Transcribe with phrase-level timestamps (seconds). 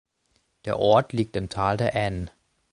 [0.65, 2.31] Der Ort liegt im Tal der Aisne.